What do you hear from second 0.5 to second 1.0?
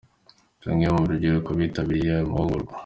Bamwe